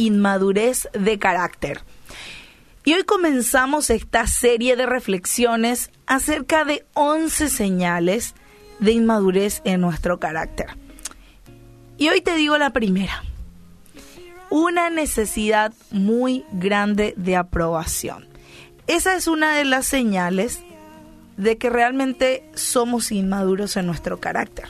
inmadurez 0.00 0.88
de 0.92 1.18
carácter. 1.18 1.82
Y 2.84 2.94
hoy 2.94 3.04
comenzamos 3.04 3.90
esta 3.90 4.26
serie 4.26 4.74
de 4.74 4.86
reflexiones 4.86 5.90
acerca 6.06 6.64
de 6.64 6.86
11 6.94 7.50
señales 7.50 8.34
de 8.78 8.92
inmadurez 8.92 9.60
en 9.64 9.82
nuestro 9.82 10.18
carácter. 10.18 10.68
Y 11.98 12.08
hoy 12.08 12.22
te 12.22 12.34
digo 12.36 12.56
la 12.56 12.70
primera. 12.70 13.22
Una 14.48 14.88
necesidad 14.88 15.74
muy 15.90 16.44
grande 16.52 17.12
de 17.18 17.36
aprobación. 17.36 18.26
Esa 18.86 19.14
es 19.14 19.28
una 19.28 19.54
de 19.54 19.66
las 19.66 19.86
señales 19.86 20.60
de 21.36 21.58
que 21.58 21.68
realmente 21.68 22.42
somos 22.54 23.12
inmaduros 23.12 23.76
en 23.76 23.86
nuestro 23.86 24.18
carácter. 24.18 24.68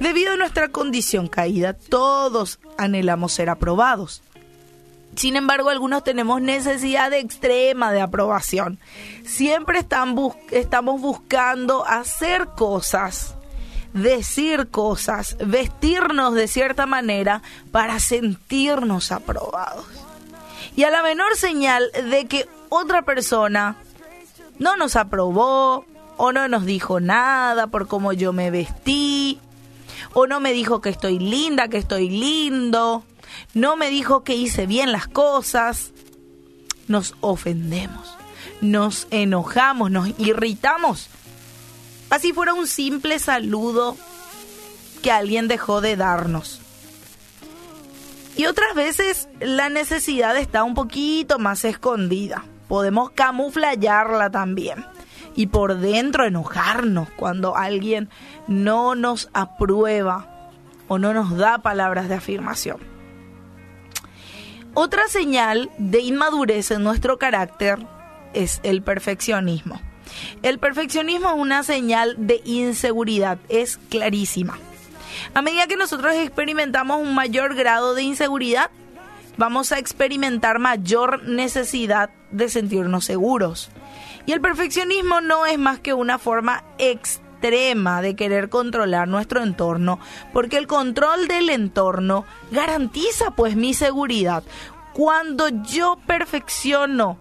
Debido 0.00 0.32
a 0.32 0.36
nuestra 0.36 0.68
condición 0.68 1.28
caída, 1.28 1.74
todos 1.74 2.58
anhelamos 2.78 3.34
ser 3.34 3.50
aprobados. 3.50 4.22
Sin 5.16 5.36
embargo, 5.36 5.70
algunos 5.70 6.04
tenemos 6.04 6.40
necesidad 6.40 7.12
extrema 7.12 7.92
de 7.92 8.00
aprobación. 8.00 8.78
Siempre 9.24 9.80
están 9.80 10.16
estamos 10.50 11.00
buscando 11.00 11.84
hacer 11.84 12.48
cosas, 12.56 13.34
decir 13.92 14.68
cosas, 14.68 15.36
vestirnos 15.44 16.34
de 16.34 16.48
cierta 16.48 16.86
manera 16.86 17.42
para 17.72 17.98
sentirnos 17.98 19.12
aprobados. 19.12 19.86
Y 20.76 20.84
a 20.84 20.90
la 20.90 21.02
menor 21.02 21.36
señal 21.36 21.90
de 22.10 22.26
que 22.26 22.48
otra 22.68 23.02
persona 23.02 23.76
no 24.58 24.76
nos 24.76 24.94
aprobó 24.96 25.84
o 26.16 26.32
no 26.32 26.48
nos 26.48 26.64
dijo 26.64 27.00
nada 27.00 27.66
por 27.66 27.88
cómo 27.88 28.12
yo 28.12 28.32
me 28.32 28.50
vestí 28.50 29.40
o 30.12 30.26
no 30.26 30.40
me 30.40 30.52
dijo 30.52 30.80
que 30.80 30.90
estoy 30.90 31.18
linda, 31.18 31.68
que 31.68 31.78
estoy 31.78 32.08
lindo, 32.08 33.04
no 33.54 33.76
me 33.76 33.90
dijo 33.90 34.22
que 34.22 34.34
hice 34.34 34.66
bien 34.66 34.92
las 34.92 35.08
cosas, 35.08 35.92
nos 36.88 37.14
ofendemos, 37.20 38.16
nos 38.60 39.06
enojamos, 39.10 39.90
nos 39.90 40.18
irritamos. 40.18 41.08
Así 42.10 42.32
fuera 42.32 42.54
un 42.54 42.66
simple 42.66 43.18
saludo 43.18 43.96
que 45.02 45.12
alguien 45.12 45.48
dejó 45.48 45.80
de 45.80 45.96
darnos. 45.96 46.60
Y 48.36 48.46
otras 48.46 48.74
veces 48.74 49.28
la 49.40 49.68
necesidad 49.68 50.36
está 50.36 50.64
un 50.64 50.74
poquito 50.74 51.38
más 51.38 51.64
escondida. 51.64 52.44
Podemos 52.68 53.10
camuflarla 53.10 54.30
también. 54.30 54.84
Y 55.34 55.46
por 55.46 55.78
dentro 55.78 56.24
enojarnos 56.24 57.08
cuando 57.10 57.56
alguien 57.56 58.08
no 58.48 58.94
nos 58.94 59.28
aprueba 59.32 60.50
o 60.88 60.98
no 60.98 61.14
nos 61.14 61.36
da 61.36 61.58
palabras 61.58 62.08
de 62.08 62.14
afirmación. 62.16 62.99
Otra 64.74 65.08
señal 65.08 65.70
de 65.78 66.00
inmadurez 66.00 66.70
en 66.70 66.84
nuestro 66.84 67.18
carácter 67.18 67.78
es 68.34 68.60
el 68.62 68.82
perfeccionismo. 68.82 69.80
El 70.42 70.58
perfeccionismo 70.58 71.28
es 71.28 71.36
una 71.36 71.62
señal 71.62 72.14
de 72.18 72.40
inseguridad, 72.44 73.38
es 73.48 73.78
clarísima. 73.88 74.58
A 75.34 75.42
medida 75.42 75.66
que 75.66 75.76
nosotros 75.76 76.14
experimentamos 76.14 77.00
un 77.00 77.14
mayor 77.14 77.54
grado 77.54 77.94
de 77.94 78.02
inseguridad, 78.02 78.70
vamos 79.36 79.72
a 79.72 79.78
experimentar 79.78 80.60
mayor 80.60 81.24
necesidad 81.24 82.10
de 82.30 82.48
sentirnos 82.48 83.04
seguros. 83.04 83.70
Y 84.26 84.32
el 84.32 84.40
perfeccionismo 84.40 85.20
no 85.20 85.46
es 85.46 85.58
más 85.58 85.80
que 85.80 85.94
una 85.94 86.18
forma 86.18 86.62
extrema 87.40 88.02
de 88.02 88.14
querer 88.14 88.50
controlar 88.50 89.08
nuestro 89.08 89.42
entorno, 89.42 89.98
porque 90.32 90.58
el 90.58 90.66
control 90.66 91.26
del 91.26 91.48
entorno 91.48 92.24
garantiza 92.50 93.30
pues 93.30 93.56
mi 93.56 93.72
seguridad. 93.72 94.42
Cuando 94.92 95.48
yo 95.48 95.98
perfecciono 96.06 97.16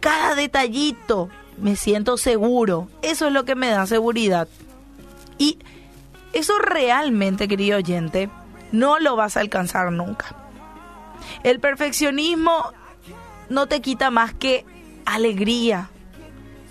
cada 0.00 0.36
detallito, 0.36 1.28
me 1.60 1.74
siento 1.74 2.16
seguro. 2.16 2.88
Eso 3.02 3.26
es 3.26 3.32
lo 3.32 3.44
que 3.44 3.56
me 3.56 3.68
da 3.68 3.86
seguridad. 3.86 4.46
Y 5.38 5.58
eso 6.32 6.58
realmente, 6.58 7.48
querido 7.48 7.78
oyente, 7.78 8.30
no 8.70 9.00
lo 9.00 9.16
vas 9.16 9.36
a 9.36 9.40
alcanzar 9.40 9.90
nunca. 9.90 10.36
El 11.42 11.58
perfeccionismo 11.58 12.72
no 13.48 13.66
te 13.66 13.80
quita 13.80 14.10
más 14.10 14.32
que 14.34 14.64
alegría, 15.04 15.90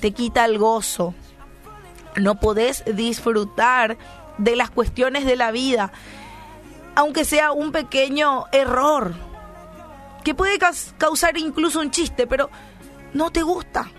te 0.00 0.12
quita 0.12 0.44
el 0.44 0.58
gozo. 0.58 1.14
No 2.18 2.40
podés 2.40 2.84
disfrutar 2.84 3.96
de 4.38 4.56
las 4.56 4.70
cuestiones 4.70 5.24
de 5.24 5.36
la 5.36 5.50
vida, 5.50 5.92
aunque 6.94 7.24
sea 7.24 7.52
un 7.52 7.72
pequeño 7.72 8.46
error, 8.52 9.14
que 10.24 10.34
puede 10.34 10.58
causar 10.98 11.36
incluso 11.38 11.80
un 11.80 11.90
chiste, 11.90 12.26
pero 12.26 12.50
no 13.14 13.30
te 13.30 13.42
gusta, 13.42 13.90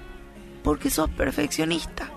porque 0.63 0.90
sos 0.90 1.09
perfeccionista. 1.09 2.09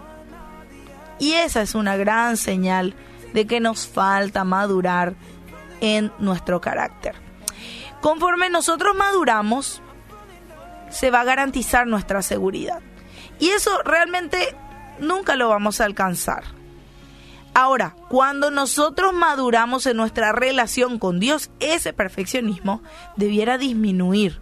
Y 1.18 1.34
esa 1.34 1.62
es 1.62 1.74
una 1.74 1.96
gran 1.96 2.36
señal 2.36 2.94
de 3.32 3.46
que 3.46 3.60
nos 3.60 3.86
falta 3.86 4.44
madurar 4.44 5.14
en 5.80 6.12
nuestro 6.18 6.60
carácter. 6.60 7.14
Conforme 8.00 8.50
nosotros 8.50 8.96
maduramos, 8.96 9.82
se 10.90 11.10
va 11.10 11.20
a 11.20 11.24
garantizar 11.24 11.86
nuestra 11.86 12.22
seguridad. 12.22 12.80
Y 13.38 13.48
eso 13.50 13.70
realmente 13.84 14.54
nunca 14.98 15.36
lo 15.36 15.48
vamos 15.48 15.80
a 15.80 15.84
alcanzar. 15.84 16.44
Ahora, 17.54 17.94
cuando 18.08 18.50
nosotros 18.50 19.12
maduramos 19.12 19.86
en 19.86 19.98
nuestra 19.98 20.32
relación 20.32 20.98
con 20.98 21.20
Dios, 21.20 21.50
ese 21.60 21.92
perfeccionismo 21.92 22.82
debiera 23.16 23.58
disminuir. 23.58 24.40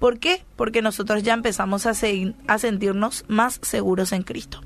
¿Por 0.00 0.18
qué? 0.18 0.44
Porque 0.56 0.82
nosotros 0.82 1.22
ya 1.22 1.34
empezamos 1.34 1.86
a, 1.86 1.94
sentirnos 1.94 3.24
más 3.28 3.60
seguros 3.62 4.10
en 4.10 4.24
Cristo. 4.24 4.60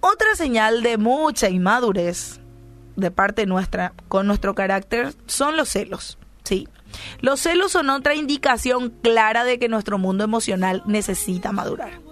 Otra 0.00 0.34
señal 0.36 0.82
de 0.82 0.96
mucha 0.96 1.50
inmadurez 1.50 2.40
de 2.96 3.10
parte 3.10 3.44
nuestra 3.44 3.92
con 4.08 4.26
nuestro 4.26 4.54
carácter 4.54 5.14
son 5.26 5.58
los 5.58 5.68
celos. 5.68 6.16
Sí. 6.44 6.68
Los 7.20 7.40
celos 7.40 7.72
son 7.72 7.90
otra 7.90 8.14
indicación 8.14 8.88
clara 9.02 9.44
de 9.44 9.58
que 9.58 9.68
nuestro 9.68 9.98
mundo 9.98 10.24
emocional 10.24 10.82
necesita 10.86 11.52
madurar. 11.52 12.03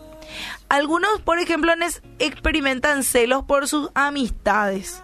Algunos, 0.72 1.20
por 1.20 1.38
ejemplo, 1.38 1.70
experimentan 2.18 3.02
celos 3.02 3.44
por 3.44 3.68
sus 3.68 3.90
amistades 3.92 5.02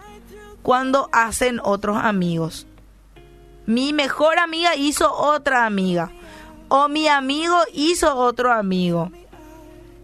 cuando 0.62 1.10
hacen 1.12 1.60
otros 1.62 1.98
amigos. 2.02 2.66
Mi 3.66 3.92
mejor 3.92 4.38
amiga 4.38 4.76
hizo 4.76 5.12
otra 5.12 5.66
amiga. 5.66 6.10
O 6.68 6.88
mi 6.88 7.06
amigo 7.06 7.54
hizo 7.74 8.16
otro 8.16 8.50
amigo. 8.50 9.12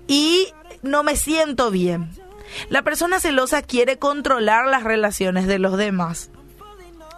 Y 0.06 0.48
no 0.82 1.02
me 1.02 1.16
siento 1.16 1.70
bien. 1.70 2.10
La 2.68 2.82
persona 2.82 3.18
celosa 3.18 3.62
quiere 3.62 3.98
controlar 3.98 4.66
las 4.66 4.82
relaciones 4.82 5.46
de 5.46 5.58
los 5.58 5.78
demás. 5.78 6.30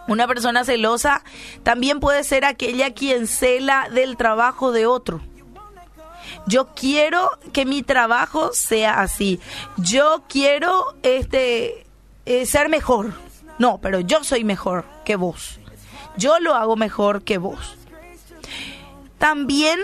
Una 0.07 0.25
persona 0.25 0.63
celosa 0.63 1.21
también 1.63 1.99
puede 1.99 2.23
ser 2.23 2.45
aquella 2.45 2.93
quien 2.93 3.27
cela 3.27 3.89
del 3.91 4.15
trabajo 4.15 4.71
de 4.71 4.85
otro. 4.85 5.19
Yo 6.45 6.67
quiero 6.75 7.29
que 7.53 7.65
mi 7.65 7.83
trabajo 7.83 8.51
sea 8.53 9.01
así. 9.01 9.39
Yo 9.77 10.23
quiero 10.29 10.95
este 11.03 11.85
eh, 12.25 12.45
ser 12.45 12.69
mejor. 12.69 13.13
No, 13.59 13.79
pero 13.79 13.99
yo 13.99 14.23
soy 14.23 14.43
mejor 14.43 14.85
que 15.03 15.15
vos. 15.15 15.59
Yo 16.17 16.39
lo 16.39 16.55
hago 16.55 16.75
mejor 16.75 17.23
que 17.23 17.37
vos. 17.37 17.75
También 19.17 19.79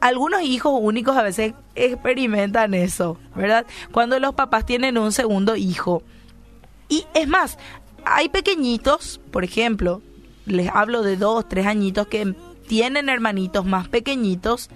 algunos 0.00 0.42
hijos 0.42 0.72
únicos 0.80 1.16
a 1.16 1.22
veces 1.22 1.54
experimentan 1.74 2.74
eso, 2.74 3.18
¿verdad? 3.34 3.66
Cuando 3.92 4.18
los 4.18 4.34
papás 4.34 4.66
tienen 4.66 4.98
un 4.98 5.12
segundo 5.12 5.56
hijo. 5.56 6.02
Y 6.88 7.04
es 7.14 7.28
más, 7.28 7.58
hay 8.04 8.28
pequeñitos, 8.28 9.20
por 9.30 9.44
ejemplo, 9.44 10.02
les 10.46 10.68
hablo 10.72 11.02
de 11.02 11.16
dos, 11.16 11.48
tres 11.48 11.66
añitos 11.66 12.06
que 12.08 12.34
tienen 12.70 13.08
hermanitos 13.08 13.66
más 13.66 13.88
pequeñitos 13.88 14.70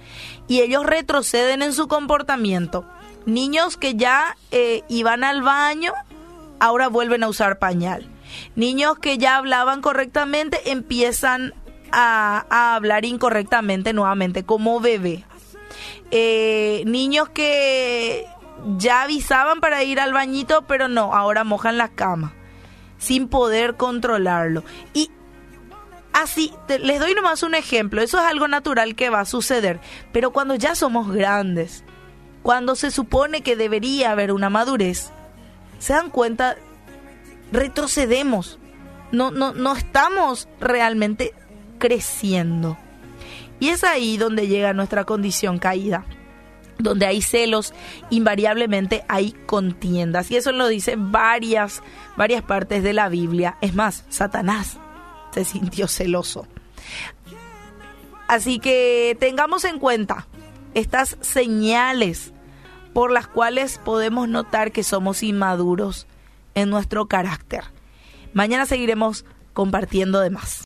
y 0.49 0.63
ellos 0.63 0.85
retroceden 0.85 1.63
en 1.63 1.73
su 1.73 1.87
comportamiento. 1.87 2.85
Niños 3.25 3.77
que 3.77 3.95
ya 3.95 4.37
eh, 4.51 4.83
iban 4.89 5.23
al 5.23 5.43
baño, 5.43 5.93
ahora 6.59 6.89
vuelven 6.89 7.23
a 7.23 7.29
usar 7.29 7.61
pañal. 7.61 8.09
Niños 8.57 8.99
que 8.99 9.17
ya 9.17 9.37
hablaban 9.37 9.81
correctamente 9.81 10.73
empiezan 10.73 11.55
a, 11.93 12.75
hablar 12.75 13.05
incorrectamente 13.05 13.93
nuevamente 13.93 14.43
como 14.43 14.81
bebé. 14.81 15.25
Eh, 16.11 16.83
niños 16.87 17.29
que 17.29 18.27
ya 18.77 19.03
avisaban 19.03 19.61
para 19.61 19.85
ir 19.85 20.01
al 20.01 20.13
bañito, 20.13 20.63
pero 20.63 20.89
no, 20.89 21.15
ahora 21.15 21.45
mojan 21.45 21.79
la 21.79 21.91
cama 21.91 22.35
sin 22.99 23.29
poder 23.29 23.77
controlarlo. 23.77 24.65
Y 24.95 25.13
así, 26.15 26.53
les 26.81 27.01
doy 27.01 27.15
nomás 27.15 27.43
un 27.43 27.55
ejemplo, 27.55 28.01
eso 28.01 28.19
es 28.19 28.25
algo 28.25 28.49
natural 28.49 28.95
que 28.95 29.11
va 29.11 29.21
a 29.21 29.25
suceder, 29.27 29.81
pero 30.13 30.33
cuando 30.33 30.55
ya 30.55 30.75
somos 30.75 31.13
grandes, 31.13 31.85
cuando 32.43 32.77
se 32.77 32.91
supone 32.91 33.43
que 33.43 33.57
debería 33.57 34.13
haber 34.13 34.33
una 34.33 34.49
madurez, 34.49 35.11
se 35.79 35.93
dan 35.93 36.11
cuenta, 36.11 36.57
retrocedemos, 37.53 38.59
no, 39.13 39.31
no, 39.31 39.53
no 39.53 39.75
estamos 39.77 40.49
realmente 40.61 41.35
creciendo. 41.79 42.79
Y 43.61 43.69
es 43.69 43.85
ahí 43.85 44.17
donde 44.17 44.49
llega 44.49 44.73
nuestra 44.73 45.05
condición 45.05 45.59
caída 45.59 46.05
donde 46.77 47.07
hay 47.07 47.23
celos, 47.23 47.73
invariablemente 48.11 49.05
hay 49.07 49.31
contiendas. 49.47 50.29
Y 50.33 50.37
eso 50.37 50.51
lo 50.51 50.67
dice 50.67 50.97
varias, 50.99 51.85
varias 52.17 52.43
partes 52.43 52.83
de 52.83 52.93
la 52.93 53.09
Biblia. 53.09 53.57
Es 53.61 53.75
más, 53.75 54.05
Satanás 54.09 54.81
se 55.35 55.45
sintió 55.45 55.89
celoso. 55.89 56.47
Así 58.29 58.59
que 58.59 59.17
tengamos 59.21 59.65
en 59.65 59.79
cuenta 59.79 60.27
estas 60.75 61.17
señales 61.21 62.33
por 62.93 63.11
las 63.11 63.27
cuales 63.27 63.79
podemos 63.85 64.29
notar 64.29 64.73
que 64.73 64.85
somos 64.85 65.23
inmaduros 65.23 66.07
en 66.55 66.71
nuestro 66.71 67.07
carácter. 67.07 67.65
Mañana 68.33 68.67
seguiremos 68.67 69.25
compartiendo 69.53 70.21
de 70.21 70.31
más. 70.31 70.63